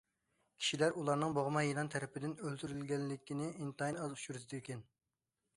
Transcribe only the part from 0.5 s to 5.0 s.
كىشىلەر ئۇلارنىڭ بوغما يىلان تەرىپىدىن ئۆلتۈرۈلگەنلىكىنى ئىنتايىن ئاز ئۇچرىتىدىكەن.